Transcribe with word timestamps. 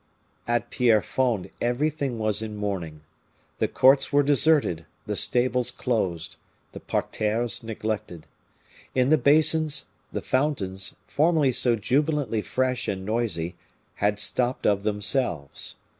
At 0.47 0.71
Pierrefonds 0.71 1.49
everything 1.61 2.17
was 2.17 2.41
in 2.41 2.55
mourning. 2.55 3.01
The 3.59 3.67
courts 3.67 4.11
were 4.11 4.23
deserted 4.23 4.87
the 5.05 5.15
stables 5.15 5.69
closed 5.69 6.37
the 6.71 6.79
parterres 6.79 7.61
neglected. 7.61 8.25
In 8.95 9.09
the 9.09 9.19
basins, 9.19 9.85
the 10.11 10.23
fountains, 10.23 10.95
formerly 11.05 11.51
so 11.51 11.75
jubilantly 11.75 12.41
fresh 12.41 12.87
and 12.87 13.05
noisy, 13.05 13.57
had 13.93 14.17
stopped 14.17 14.65
of 14.65 14.81
themselves. 14.81 15.75